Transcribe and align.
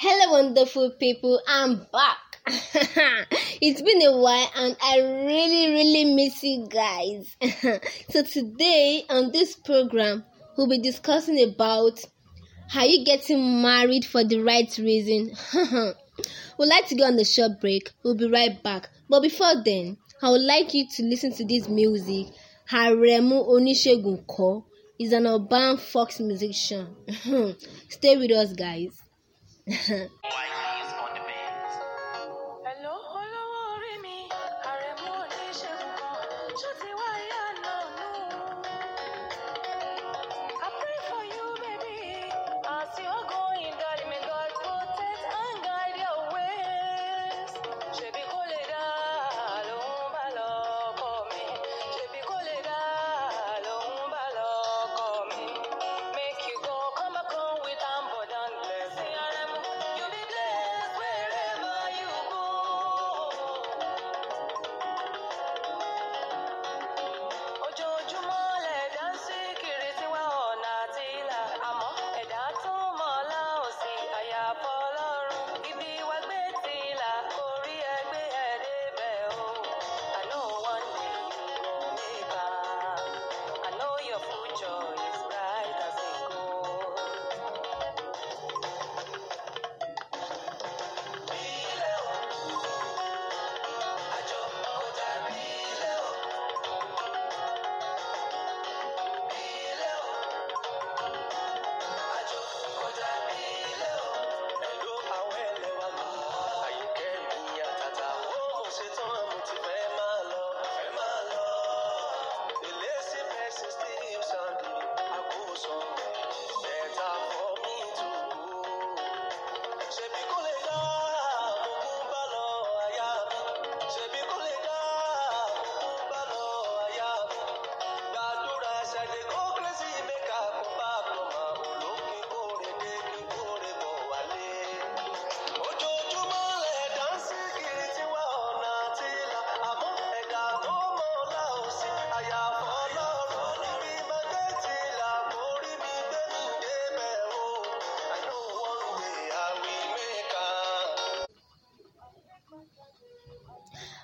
Hello, 0.00 0.30
wonderful 0.30 0.90
people. 0.90 1.42
I'm 1.48 1.84
back. 1.92 2.18
it's 3.60 3.82
been 3.82 4.02
a 4.02 4.16
while 4.16 4.48
and 4.54 4.76
I 4.80 5.00
really, 5.00 5.72
really 5.72 6.14
miss 6.14 6.40
you 6.44 6.68
guys. 6.68 7.36
so, 8.08 8.22
today 8.22 9.02
on 9.10 9.32
this 9.32 9.56
program, 9.56 10.22
we'll 10.56 10.68
be 10.68 10.78
discussing 10.78 11.42
about 11.42 11.98
how 12.68 12.84
you 12.84 13.04
getting 13.04 13.60
married 13.60 14.04
for 14.04 14.22
the 14.22 14.38
right 14.40 14.72
reason. 14.78 15.32
we'd 16.58 16.68
like 16.68 16.86
to 16.86 16.94
go 16.94 17.02
on 17.02 17.18
a 17.18 17.24
short 17.24 17.60
break. 17.60 17.90
We'll 18.04 18.14
be 18.16 18.30
right 18.30 18.62
back. 18.62 18.90
But 19.08 19.22
before 19.22 19.64
then, 19.64 19.96
I 20.22 20.30
would 20.30 20.42
like 20.42 20.74
you 20.74 20.86
to 20.94 21.02
listen 21.02 21.32
to 21.32 21.44
this 21.44 21.68
music. 21.68 22.28
Aremu 22.70 23.48
Onishegunko 23.48 24.62
is 25.00 25.12
an 25.12 25.26
urban 25.26 25.76
fox 25.76 26.20
musician. 26.20 26.94
Stay 27.88 28.16
with 28.16 28.30
us, 28.30 28.52
guys. 28.52 28.96
Bye. 29.68 30.08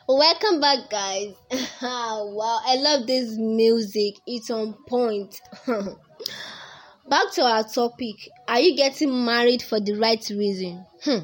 Welcome 0.07 0.61
back, 0.61 0.91
guys. 0.91 1.35
wow, 1.83 2.61
I 2.63 2.77
love 2.77 3.07
this 3.07 3.39
music. 3.39 4.17
It's 4.27 4.51
on 4.51 4.75
point. 4.87 5.41
back 7.09 7.33
to 7.33 7.43
our 7.43 7.65
topic. 7.65 8.17
Are 8.47 8.61
you 8.61 8.77
getting 8.77 9.25
married 9.25 9.63
for 9.63 9.81
the 9.81 9.95
right 9.95 10.23
reason? 10.29 10.85
Hmm. 11.05 11.21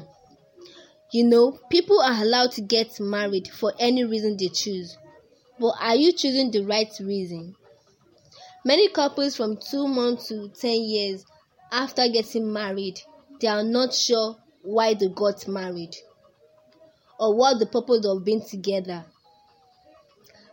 You 1.11 1.25
know, 1.25 1.59
people 1.69 2.01
are 2.01 2.23
allowed 2.23 2.53
to 2.53 2.61
get 2.61 2.99
married 2.99 3.49
for 3.49 3.71
any 3.77 4.03
reason 4.03 4.35
they 4.39 4.47
choose. 4.47 4.97
But 5.59 5.75
are 5.79 5.95
you 5.95 6.11
choosing 6.11 6.49
the 6.49 6.63
right 6.65 6.91
reason? 6.99 7.53
Many 8.65 8.89
couples 8.89 9.37
from 9.37 9.57
2 9.57 9.87
months 9.89 10.29
to 10.29 10.49
10 10.59 10.71
years 10.81 11.23
after 11.71 12.07
getting 12.07 12.51
married, 12.51 12.99
they 13.39 13.47
are 13.47 13.63
not 13.63 13.93
sure 13.93 14.37
why 14.63 14.95
they 14.95 15.09
got 15.09 15.47
married 15.47 15.95
or 17.21 17.35
what 17.35 17.59
the 17.59 17.67
purpose 17.67 18.03
of 18.03 18.25
being 18.25 18.43
together. 18.43 19.05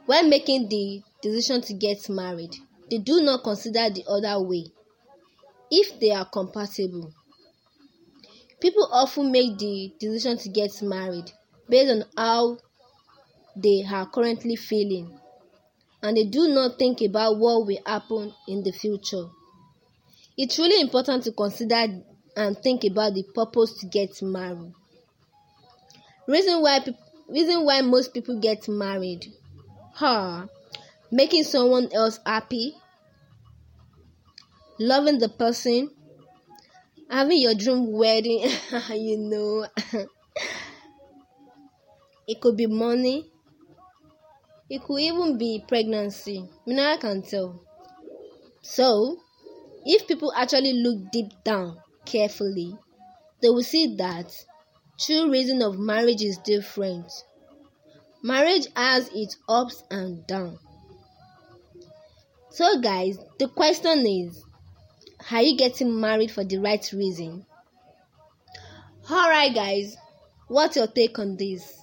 When 0.04 0.28
making 0.28 0.68
the 0.68 1.02
decision 1.22 1.62
to 1.62 1.72
get 1.72 2.10
married, 2.10 2.54
they 2.90 2.98
do 2.98 3.22
not 3.22 3.42
consider 3.42 3.88
the 3.88 4.04
other 4.06 4.46
way 4.46 4.66
if 5.70 5.98
they 5.98 6.10
are 6.10 6.26
compatible. 6.26 7.10
People 8.60 8.86
often 8.92 9.32
make 9.32 9.56
the 9.56 9.94
decision 9.98 10.36
to 10.36 10.48
get 10.50 10.82
married 10.82 11.32
based 11.70 11.90
on 11.90 12.04
how 12.16 12.58
they 13.56 13.82
are 13.90 14.06
currently 14.10 14.56
feeling 14.56 15.18
and 16.02 16.16
they 16.18 16.24
do 16.24 16.48
not 16.48 16.78
think 16.78 17.00
about 17.00 17.38
what 17.38 17.66
will 17.66 17.80
happen 17.86 18.34
in 18.46 18.62
the 18.62 18.72
future. 18.72 19.24
It's 20.36 20.58
really 20.58 20.82
important 20.82 21.24
to 21.24 21.32
consider 21.32 22.02
and 22.36 22.58
think 22.58 22.84
about 22.84 23.14
the 23.14 23.24
purpose 23.34 23.78
to 23.80 23.86
get 23.86 24.20
married 24.20 24.74
reason 26.28 26.60
why 26.60 26.84
reason 27.28 27.64
why 27.64 27.80
most 27.80 28.12
people 28.14 28.38
get 28.38 28.68
married 28.68 29.26
huh 29.94 30.46
making 31.10 31.42
someone 31.42 31.88
else 31.92 32.20
happy 32.24 32.74
loving 34.78 35.18
the 35.18 35.28
person 35.28 35.90
having 37.10 37.40
your 37.40 37.54
dream 37.54 37.90
wedding 37.92 38.46
you 38.90 39.16
know. 39.18 39.66
It 42.30 42.42
could 42.42 42.58
be 42.58 42.66
money 42.66 43.24
it 44.68 44.82
could 44.82 45.00
even 45.00 45.38
be 45.38 45.64
pregnancy 45.66 46.46
I 46.46 46.68
mean, 46.68 46.78
I 46.78 46.98
can 46.98 47.22
tell. 47.22 47.58
So 48.60 49.16
if 49.86 50.06
people 50.06 50.30
actually 50.36 50.74
look 50.74 51.10
deep 51.10 51.32
down 51.42 51.78
carefully 52.04 52.76
they 53.40 53.48
will 53.48 53.62
see 53.62 53.96
that 53.96 54.30
True 55.00 55.30
reason 55.30 55.62
of 55.62 55.78
marriage 55.78 56.22
is 56.22 56.38
different. 56.38 57.06
Marriage 58.22 58.66
has 58.74 59.08
its 59.14 59.36
ups 59.48 59.84
and 59.92 60.26
downs. 60.26 60.58
So, 62.50 62.80
guys, 62.80 63.16
the 63.38 63.46
question 63.48 64.04
is 64.04 64.44
Are 65.30 65.42
you 65.42 65.56
getting 65.56 66.00
married 66.00 66.32
for 66.32 66.42
the 66.42 66.58
right 66.58 66.84
reason? 66.92 67.46
Alright, 69.08 69.54
guys, 69.54 69.96
what's 70.48 70.76
your 70.76 70.88
take 70.88 71.16
on 71.20 71.36
this? 71.36 71.80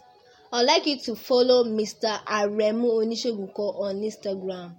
I'd 0.52 0.64
like 0.64 0.86
you 0.86 1.00
to 1.04 1.16
follow 1.16 1.64
Mr. 1.64 2.22
Aremu 2.26 3.02
Onishegunko 3.02 3.80
on 3.80 4.02
Instagram 4.02 4.76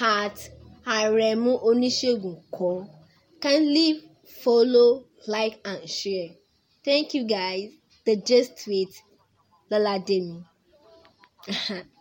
at 0.00 0.50
Aremu 0.86 1.62
Onishegunko. 1.62 2.88
Kindly 3.40 4.00
follow, 4.42 5.04
like, 5.26 5.60
and 5.64 5.88
share. 5.88 6.30
Thank 6.86 7.14
you 7.14 7.24
guys. 7.24 7.72
The 8.04 8.14
Just 8.14 8.62
Tweet, 8.62 9.02
Lola 9.68 9.98
Demi. 9.98 10.44